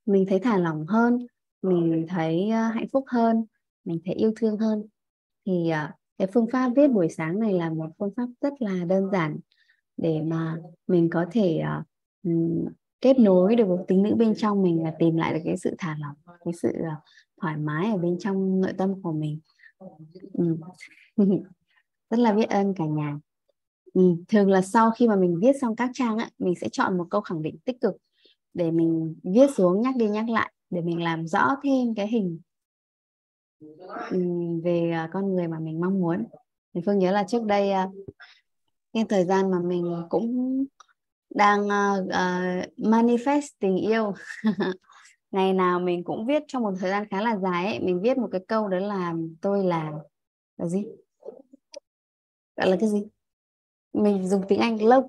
[0.07, 1.27] mình thấy thả lỏng hơn
[1.63, 3.45] mình thấy ờ, hạnh phúc hơn
[3.85, 4.83] mình thấy yêu thương hơn
[5.47, 8.85] thì ờ, cái phương pháp viết buổi sáng này là một phương pháp rất là
[8.85, 9.39] đơn giản
[9.97, 10.57] để mà
[10.87, 11.63] mình có thể
[12.29, 15.57] uh, kết nối được với tính nữ bên trong mình và tìm lại được cái
[15.57, 17.05] sự thả lỏng cái sự uh,
[17.41, 19.41] thoải mái ở bên trong nội tâm của mình
[20.33, 20.57] ừ.
[22.11, 23.19] rất là biết ơn cả nhà
[23.95, 24.03] ừ.
[24.29, 27.07] thường là sau khi mà mình viết xong các trang á mình sẽ chọn một
[27.11, 27.95] câu khẳng định tích cực
[28.55, 32.41] để mình viết xuống nhắc đi nhắc lại để mình làm rõ thêm cái hình
[34.11, 34.19] ừ,
[34.65, 36.27] về à, con người mà mình mong muốn.
[36.75, 37.89] Thì phương nhớ là trước đây à,
[38.93, 40.65] cái thời gian mà mình cũng
[41.31, 42.09] đang uh,
[42.77, 44.13] manifest tình yêu.
[45.31, 48.19] Ngày nào mình cũng viết trong một thời gian khá là dài ấy mình viết
[48.19, 49.93] một cái câu đó là tôi là
[50.57, 50.85] là gì?
[52.57, 53.07] Gọi là cái gì?
[53.93, 55.09] Mình dùng tiếng Anh love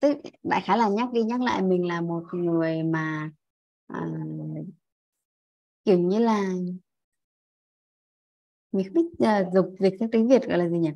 [0.00, 3.30] tức đại khái là nhắc đi nhắc lại mình là một người mà
[3.92, 4.66] uh,
[5.84, 6.52] kiểu như là
[8.72, 10.90] mình không biết à, uh, dục dịch sang tiếng Việt gọi là gì nhỉ?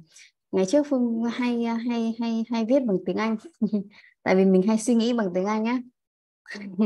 [0.53, 3.37] Ngày trước phương hay à, hay hay hay viết bằng tiếng Anh.
[4.23, 5.83] Tại vì mình hay suy nghĩ bằng tiếng Anh á.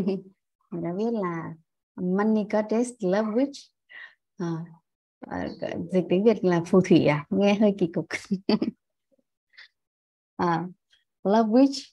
[0.71, 1.55] Mình đã viết là
[1.97, 3.69] money goddess love witch
[4.37, 5.49] à,
[5.93, 7.27] dịch tiếng Việt là phù thủy à?
[7.31, 8.07] Nghe hơi kỳ cục.
[10.37, 10.65] à,
[11.25, 11.91] love witch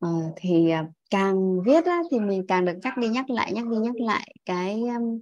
[0.00, 0.72] ờ, à, thì
[1.10, 4.34] càng viết á, thì mình càng được nhắc đi nhắc lại nhắc đi nhắc lại
[4.44, 5.20] cái um,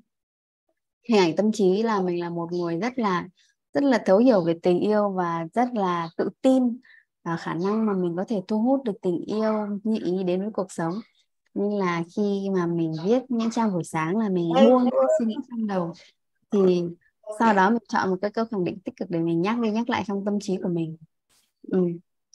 [1.09, 3.29] hình ảnh tâm trí là mình là một người rất là
[3.75, 6.81] rất là thấu hiểu về tình yêu và rất là tự tin.
[7.25, 9.53] Và khả năng mà mình có thể thu hút được tình yêu
[9.85, 10.95] như ý đến với cuộc sống.
[11.55, 15.37] Nên là khi mà mình viết những trang buổi sáng là mình buông suy nghĩ
[15.51, 15.93] trong đầu
[16.51, 16.85] thì
[17.39, 19.71] sau đó mình chọn một cái câu khẳng định tích cực để mình nhắc đi
[19.71, 20.97] nhắc lại trong tâm trí của mình.
[21.63, 21.87] Ừ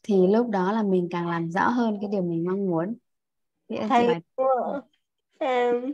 [0.08, 2.96] thì lúc đó là mình càng làm rõ hơn cái điều mình mong muốn.
[3.70, 4.22] Thầy bài...
[5.40, 5.94] em.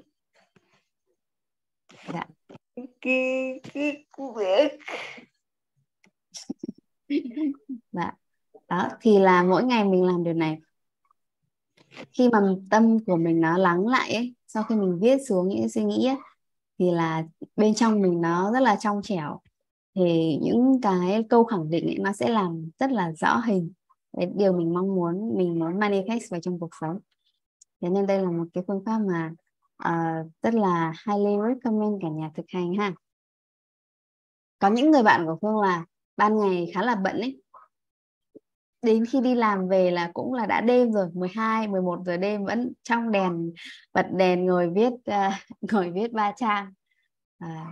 [2.13, 2.25] Dạ.
[3.01, 4.05] Cái cái
[4.35, 4.79] việc
[7.91, 8.11] dạ.
[8.67, 10.59] Đó thì là mỗi ngày mình làm điều này.
[12.11, 12.39] Khi mà
[12.69, 16.07] tâm của mình nó lắng lại ấy, sau khi mình viết xuống những suy nghĩ
[16.07, 16.17] ấy,
[16.79, 17.23] thì là
[17.55, 19.39] bên trong mình nó rất là trong trẻo.
[19.95, 23.71] Thì những cái câu khẳng định ấy, nó sẽ làm rất là rõ hình
[24.17, 26.99] cái điều mình mong muốn mình muốn manifest vào trong cuộc sống.
[27.81, 29.31] Thế nên đây là một cái phương pháp mà
[29.87, 32.93] uh, rất là highly recommend cả nhà thực hành ha.
[34.59, 35.85] Có những người bạn của phương là
[36.17, 37.41] ban ngày khá là bận ấy.
[38.81, 42.45] Đến khi đi làm về là cũng là đã đêm rồi 12 11 giờ đêm
[42.45, 43.53] vẫn trong đèn
[43.93, 45.33] bật đèn ngồi viết uh,
[45.71, 46.73] ngồi viết ba trang.
[47.37, 47.67] À,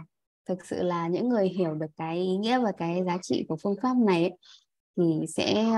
[0.45, 3.57] thực sự là những người hiểu được cái ý nghĩa và cái giá trị của
[3.63, 4.37] phương pháp này ấy,
[4.97, 5.75] thì sẽ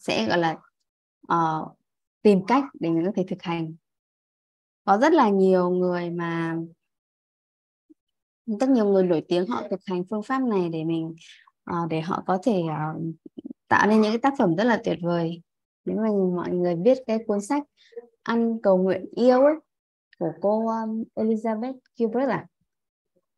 [0.00, 0.56] sẽ gọi là
[1.32, 1.78] uh,
[2.22, 3.74] tìm cách để mình có thể thực hành.
[4.84, 6.56] Có rất là nhiều người mà
[8.46, 11.14] rất nhiều người nổi tiếng họ thực hành phương pháp này để mình
[11.70, 13.02] uh, để họ có thể uh,
[13.68, 15.42] tạo nên những cái tác phẩm rất là tuyệt vời.
[15.84, 17.62] Nếu mà mọi người biết cái cuốn sách
[18.22, 19.54] ăn cầu nguyện yêu ấy
[20.18, 22.46] của cô um, Elizabeth Gilbert à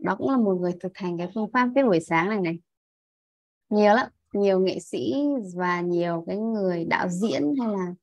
[0.02, 2.58] đó cũng là một người thực hành cái phương pháp viết buổi sáng này này.
[3.68, 5.14] Nhiều lắm nhiều nghệ sĩ
[5.56, 7.94] và nhiều cái người đạo diễn hay là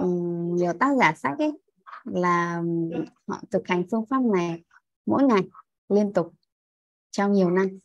[0.00, 1.52] um, nhiều tác giả sách ấy
[2.04, 2.62] là
[3.28, 4.62] họ thực hành phương pháp này
[5.06, 5.42] mỗi ngày
[5.88, 6.32] liên tục
[7.10, 7.78] trong nhiều năm.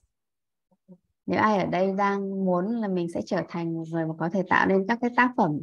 [1.26, 4.30] Nếu ai ở đây đang muốn là mình sẽ trở thành một người mà có
[4.30, 5.60] thể tạo nên các cái tác phẩm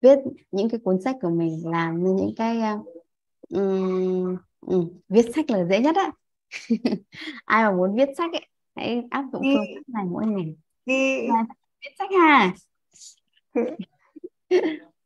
[0.00, 0.18] viết
[0.50, 2.60] những cái cuốn sách của mình làm như những cái
[3.48, 6.10] um, um, viết sách là dễ nhất á.
[7.44, 8.46] Ai mà muốn viết sách ấy
[8.76, 10.56] hãy áp dụng phương pháp này mỗi ngày
[10.86, 12.52] viết sách ha.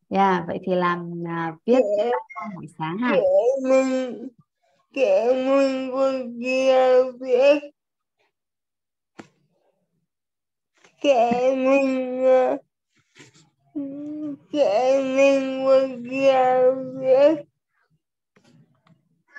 [0.08, 1.80] Yeah, vậy thì làm uh, viết
[2.54, 3.16] buổi sáng ha.
[3.62, 4.28] mình
[4.92, 7.58] kể mình con kia viết.
[11.00, 12.24] Kệ mình
[14.52, 16.62] khả năng vượt qua
[17.00, 17.34] rất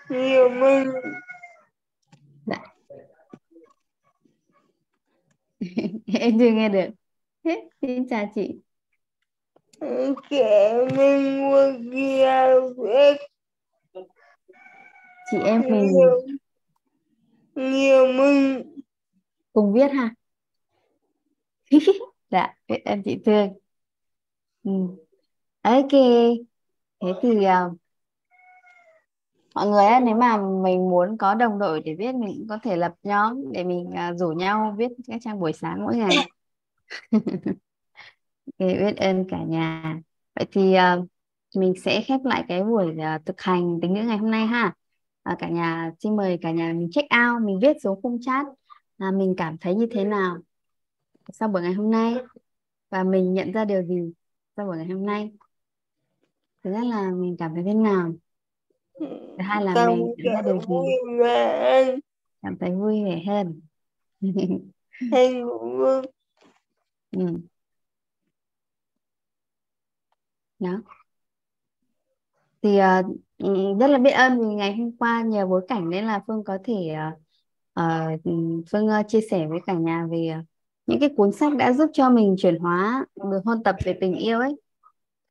[0.10, 0.88] nhiều mình
[6.20, 6.90] em chưa nghe được
[7.82, 8.60] xin chào chị
[15.32, 15.88] chị em mình
[17.56, 18.76] nhiều, mình.
[19.54, 20.14] Cùng viết ha.
[22.32, 22.56] Dạ
[22.86, 23.50] em chị thương.
[24.64, 24.72] Ừ.
[25.62, 25.92] ok.
[27.02, 27.78] Thế thì uh,
[29.56, 32.58] mọi người ấy, nếu mà mình muốn có đồng đội để viết mình cũng có
[32.64, 36.16] thể lập nhóm để mình uh, rủ nhau viết các trang buổi sáng mỗi ngày.
[38.60, 40.00] Okay, biết ơn cả nhà.
[40.36, 41.08] Vậy thì uh,
[41.56, 44.74] mình sẽ khép lại cái buổi uh, thực hành tính ngữ ngày hôm nay ha.
[45.32, 48.46] Uh, cả nhà xin mời cả nhà mình check out mình viết xuống khung chat.
[48.98, 50.38] Là mình cảm thấy như thế nào
[51.34, 52.16] sau buổi ngày hôm nay?
[52.90, 54.14] Và mình nhận ra điều gì
[54.58, 55.32] sau buổi ngày hôm nay?
[56.64, 58.14] Thứ nhất là mình cảm thấy thế nào?
[59.00, 59.06] Thứ
[59.40, 60.66] hai là Cảm mình điều gì?
[60.68, 60.86] vui
[61.20, 61.86] và
[62.42, 63.62] cảm thấy vui vẻ hơn.
[65.12, 66.06] Hạnh phúc
[67.12, 67.20] ừ.
[70.60, 70.82] đó.
[72.62, 76.24] Thì uh, rất là biết ơn vì ngày hôm qua nhờ bối cảnh nên là
[76.28, 76.96] Phương có thể
[77.80, 78.22] uh,
[78.72, 80.46] Phương uh, chia sẻ với cả nhà về uh,
[80.86, 84.16] những cái cuốn sách đã giúp cho mình chuyển hóa được hôn tập về tình
[84.16, 84.56] yêu ấy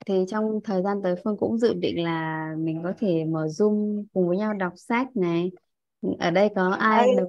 [0.09, 4.05] thì trong thời gian tới Phương cũng dự định là mình có thể mở Zoom
[4.13, 5.51] cùng với nhau đọc sách này.
[6.19, 7.29] Ở đây có ai được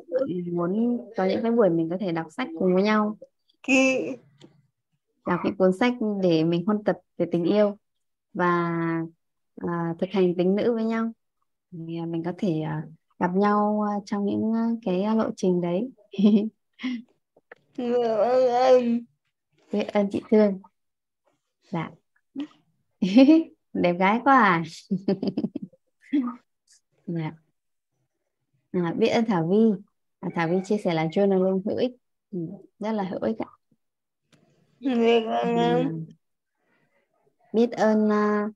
[0.54, 3.18] muốn có những cái buổi mình có thể đọc sách cùng với nhau?
[5.26, 7.78] Đọc những cuốn sách để mình hôn tập về tình yêu
[8.34, 8.72] và
[9.56, 11.12] à, thực hành tính nữ với nhau.
[11.72, 12.84] Thì à, mình có thể à,
[13.20, 15.92] gặp nhau à, trong những à, cái lộ trình đấy.
[19.72, 20.60] Biết ơn chị Thương.
[21.72, 21.92] Dạ
[23.74, 24.64] đẹp gái quá à.
[27.06, 27.32] Dạ.
[28.72, 29.82] À, biết ơn Thảo Vi.
[30.20, 31.92] À, Thảo Vi chia sẻ là journaling hữu ích.
[32.32, 32.40] Ừ,
[32.80, 33.50] rất là hữu ích ạ.
[35.44, 35.90] À,
[37.54, 38.54] biết ơn uh,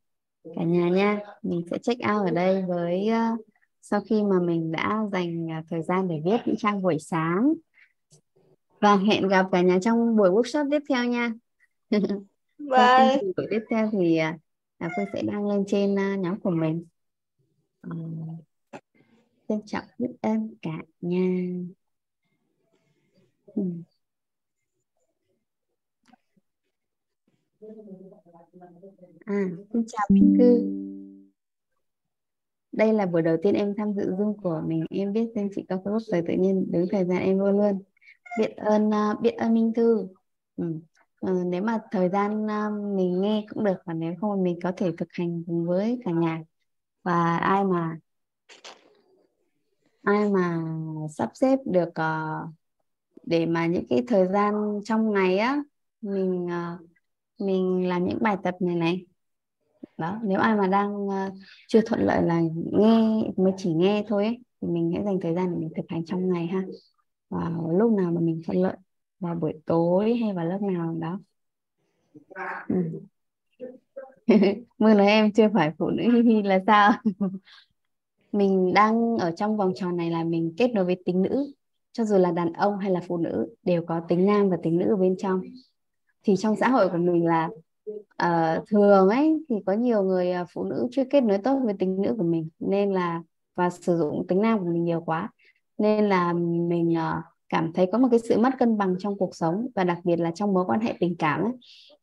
[0.56, 1.20] cả nhà nha.
[1.42, 3.46] Mình sẽ check out ở đây với uh,
[3.82, 7.54] sau khi mà mình đã dành uh, thời gian để viết những trang buổi sáng.
[8.80, 11.32] Và hẹn gặp cả nhà trong buổi workshop tiếp theo nha
[12.72, 12.98] Dạ.
[12.98, 14.18] thông tin buổi tiếp theo thì
[14.80, 16.86] là Phương sẽ đăng lên trên uh, nhóm của mình
[17.88, 18.40] uh,
[19.48, 21.48] trân trọng biết ơn cả nhà
[23.46, 23.64] ừ.
[29.26, 30.70] À, xin chào Minh Cư.
[32.72, 34.86] Đây là buổi đầu tiên em tham dự Zoom của mình.
[34.90, 37.84] Em biết tên chị có Facebook rồi tự nhiên đứng thời gian em vô luôn.
[38.40, 40.08] Biết ơn uh, biết ơn Minh Thư.
[40.56, 40.80] Ừ.
[41.28, 44.72] Ừ, nếu mà thời gian uh, mình nghe cũng được và nếu không mình có
[44.78, 46.44] thể thực hành cùng với cả nhà.
[47.04, 47.98] Và ai mà
[50.04, 50.64] ai mà
[51.10, 52.54] sắp xếp được uh,
[53.24, 55.64] để mà những cái thời gian trong ngày á
[56.02, 56.90] mình uh,
[57.40, 59.06] mình làm những bài tập này này.
[59.98, 61.34] Đó nếu ai mà đang uh,
[61.68, 65.36] chưa thuận lợi là nghe mới chỉ nghe thôi ấy, thì mình hãy dành thời
[65.36, 66.64] gian để mình thực hành trong ngày ha.
[67.30, 68.76] Và lúc nào mà mình thuận lợi
[69.24, 71.20] vào buổi tối hay vào lúc nào đó.
[72.70, 72.76] Ừ.
[74.78, 76.92] mưa nói em chưa phải phụ nữ hi hi là sao?
[78.32, 81.54] Mình đang ở trong vòng tròn này là mình kết nối với tính nữ.
[81.92, 84.78] Cho dù là đàn ông hay là phụ nữ đều có tính nam và tính
[84.78, 85.42] nữ ở bên trong.
[86.24, 87.50] Thì trong xã hội của mình là
[88.24, 91.74] uh, thường ấy thì có nhiều người uh, phụ nữ chưa kết nối tốt với
[91.74, 92.50] tính nữ của mình.
[92.60, 93.22] Nên là
[93.56, 95.30] và sử dụng tính nam của mình nhiều quá.
[95.78, 99.36] Nên là mình uh, cảm thấy có một cái sự mất cân bằng trong cuộc
[99.36, 101.52] sống và đặc biệt là trong mối quan hệ tình cảm ấy.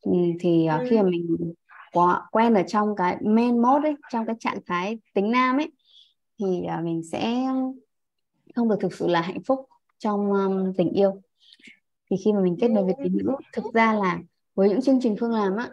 [0.01, 1.53] Ừ, thì uh, khi mà mình
[1.93, 5.71] quá, quen ở trong cái main mode ấy trong cái trạng thái tính nam ấy
[6.39, 7.45] thì uh, mình sẽ
[8.55, 9.59] không được thực sự là hạnh phúc
[9.97, 11.21] trong um, tình yêu.
[12.09, 14.19] Thì khi mà mình kết nối với tính nữ thực ra là
[14.55, 15.69] với những chương trình phương làm á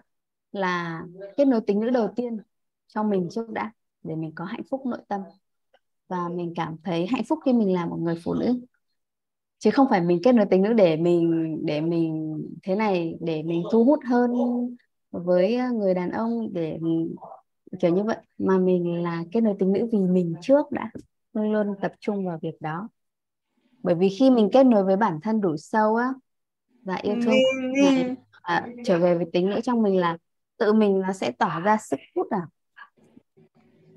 [0.53, 1.03] là
[1.37, 2.39] kết nối tính nữ đầu tiên
[2.89, 5.21] cho mình trước đã để mình có hạnh phúc nội tâm.
[6.09, 8.61] Và mình cảm thấy hạnh phúc khi mình là một người phụ nữ
[9.59, 13.42] chứ không phải mình kết nối tính nữ để mình để mình thế này để
[13.42, 14.32] mình thu hút hơn
[15.11, 16.78] với người đàn ông để
[17.80, 18.16] kiểu như vậy.
[18.38, 20.90] Mà mình là kết nối tính nữ vì mình trước đã
[21.32, 22.88] luôn luôn tập trung vào việc đó.
[23.82, 26.12] Bởi vì khi mình kết nối với bản thân đủ sâu á
[26.82, 27.34] và yêu thương
[27.82, 30.16] này, à, trở về với tính nữ trong mình là
[30.56, 32.46] tự mình nó sẽ tỏ ra sức hút à.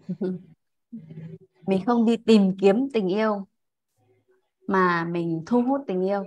[1.68, 3.46] Mình không đi tìm kiếm tình yêu
[4.72, 6.24] mà mình thu hút tình yêu.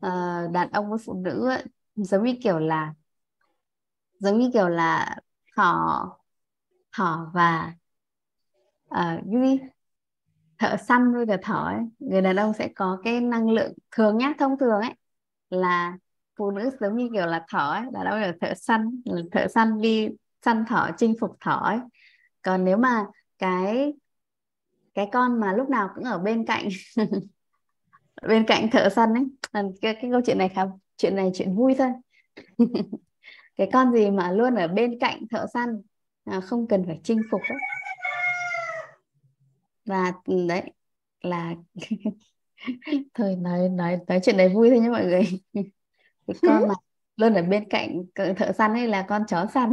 [0.00, 1.64] À, đàn ông với phụ nữ ấy,
[1.94, 2.94] giống như kiểu là
[4.18, 5.16] giống như kiểu là
[5.56, 6.16] thỏ
[6.92, 7.74] thỏ và
[8.94, 9.58] uh, như
[10.58, 11.80] thợ săn với cả thỏ ấy.
[11.98, 14.94] Người đàn ông sẽ có cái năng lượng thường nhá thông thường ấy
[15.50, 15.98] là
[16.38, 19.48] phụ nữ giống như kiểu là thỏ ấy đàn ông là thợ săn là thợ
[19.48, 20.08] săn đi
[20.44, 21.78] săn thỏ chinh phục thỏ ấy.
[22.42, 23.04] Còn nếu mà
[23.38, 23.92] cái
[24.94, 26.68] cái con mà lúc nào cũng ở bên cạnh
[28.28, 29.24] bên cạnh thợ săn ấy.
[29.80, 30.66] Cái, cái câu chuyện này khá
[30.96, 31.90] chuyện này chuyện vui thôi.
[33.56, 35.82] Cái con gì mà luôn ở bên cạnh thợ săn
[36.24, 37.58] à, không cần phải chinh phục ấy.
[39.84, 40.62] Và ừ, đấy
[41.20, 41.54] là
[43.14, 45.22] thôi nói nói nói chuyện này vui thôi nhé mọi người.
[46.26, 46.74] Cái con mà
[47.16, 49.72] luôn ở bên cạnh thợ săn ấy là con chó săn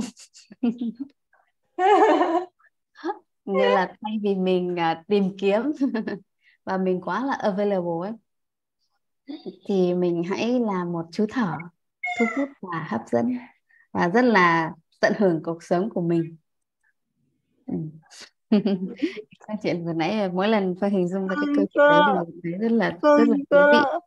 [3.48, 5.62] nên là thay vì mình uh, tìm kiếm
[6.64, 8.14] và mình quá là available ấy
[9.66, 11.58] thì mình hãy là một chú thỏ
[12.20, 13.38] thu hút và hấp dẫn
[13.92, 14.72] và rất là
[15.02, 16.38] tận hưởng cuộc sống của mình
[17.66, 17.74] ừ.
[19.48, 22.40] câu chuyện vừa nãy mỗi lần phải hình dung ra cái câu chuyện đấy thì
[22.44, 24.00] thấy rất là rất là thú vị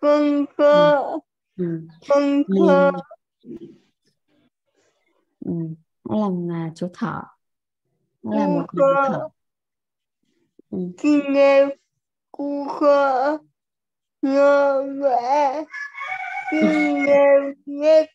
[0.00, 1.02] con cơ
[1.56, 1.86] ừ.
[2.08, 2.90] con cơ
[5.44, 5.52] ừ.
[6.04, 7.33] nó làm là chú thỏ
[8.24, 9.28] là một thỏ
[10.70, 10.78] ừ.
[10.98, 11.66] khi nghe
[12.30, 13.38] cu khơ.
[14.22, 15.64] Ngơ vẽ.
[16.50, 18.06] Khi nghe nghe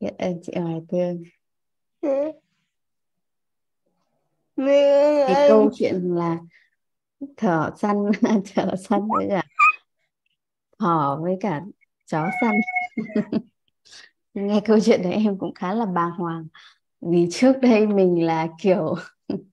[0.00, 1.22] biết ơn chị Hoài Thương
[5.26, 6.38] cái câu chuyện là
[7.36, 7.96] thỏ săn
[8.54, 9.42] thỏ săn với cả
[10.78, 11.62] thỏ với cả
[12.10, 12.54] chó săn.
[14.34, 16.46] Nghe câu chuyện đấy em cũng khá là bàng hoàng.
[17.00, 18.94] Vì trước đây mình là kiểu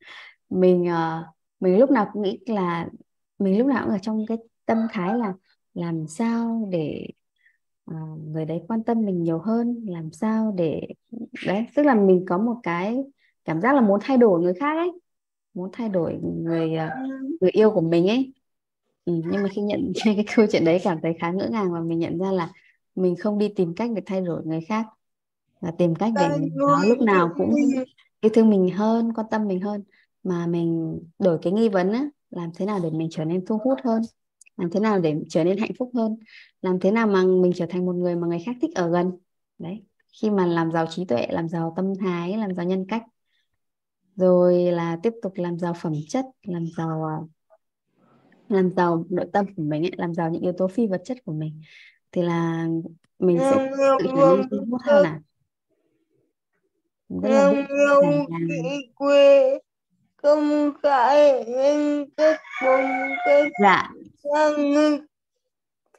[0.49, 1.25] mình uh,
[1.59, 2.89] mình lúc nào cũng nghĩ là
[3.39, 5.33] mình lúc nào cũng ở trong cái tâm thái là
[5.73, 7.07] làm sao để
[7.91, 10.87] uh, người đấy quan tâm mình nhiều hơn làm sao để
[11.45, 13.03] đấy tức là mình có một cái
[13.45, 14.91] cảm giác là muốn thay đổi người khác ấy
[15.53, 16.91] muốn thay đổi người uh,
[17.41, 18.33] người yêu của mình ấy
[19.05, 21.79] ừ, nhưng mà khi nhận cái câu chuyện đấy cảm thấy khá ngỡ ngàng và
[21.79, 22.49] mình nhận ra là
[22.95, 24.85] mình không đi tìm cách để thay đổi người khác
[25.61, 27.55] và tìm cách để nó lúc nào cũng
[28.21, 29.83] yêu thương mình hơn quan tâm mình hơn.
[30.23, 33.57] Mà mình đổi cái nghi vấn á làm thế nào để mình trở nên thu
[33.57, 34.01] hút hơn?
[34.57, 36.17] Làm thế nào để trở nên hạnh phúc hơn?
[36.61, 39.11] Làm thế nào mà mình trở thành một người mà người khác thích ở gần?
[39.57, 39.83] Đấy
[40.21, 43.03] khi mà làm giàu trí tuệ làm giàu tâm thái làm giàu nhân cách
[44.15, 47.17] rồi là tiếp tục làm giàu phẩm chất làm giàu à,
[48.49, 51.17] làm giàu nội tâm của mình ấy, làm giàu những yếu tố phi vật chất
[51.25, 51.61] của mình
[52.11, 52.67] thì là
[53.19, 55.19] mình sẽ tự trở nên thu hút hơn à
[57.09, 57.53] rất là
[58.47, 59.59] biết quê
[60.17, 63.89] công khai nhân cách bùng cách dạ.
[64.23, 65.05] sang ngực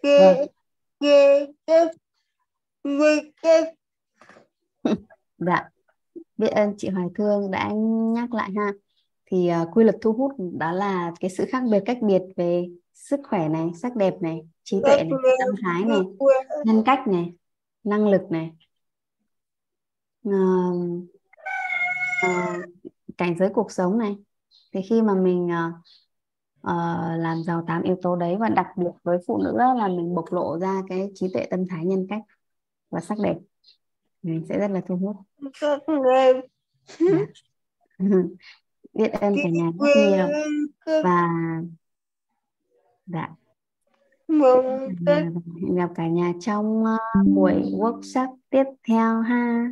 [0.03, 0.49] kê vâng.
[1.01, 1.91] kê cách
[2.83, 3.69] với cách
[5.39, 5.69] dạ.
[6.39, 7.71] Biết ơn chị Hoài Thương đã
[8.15, 8.73] nhắc lại ha
[9.27, 12.67] thì uh, quy luật thu hút đó là cái sự khác biệt cách biệt về
[12.95, 16.01] sức khỏe này sắc đẹp này trí tuệ này tâm thái này
[16.65, 17.33] nhân cách này
[17.85, 18.53] năng lực này.
[20.29, 21.05] Uh,
[22.27, 22.65] uh,
[23.19, 24.17] cảnh giới cuộc sống này.
[24.73, 25.75] Thì khi mà mình uh,
[26.67, 30.15] uh, làm giàu tám yếu tố đấy và đặc biệt với phụ nữ là mình
[30.15, 32.23] bộc lộ ra cái trí tuệ tâm thái nhân cách
[32.91, 33.37] và sắc đẹp
[34.23, 35.17] mình sẽ rất là thu hút
[38.97, 40.27] biết ơn cả nhà rất nhiều.
[40.87, 41.29] và
[43.07, 43.29] dạ.
[45.07, 49.71] hẹn gặp cả nhà trong uh, buổi workshop tiếp theo ha